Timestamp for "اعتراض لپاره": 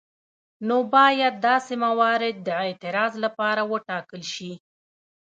2.65-3.61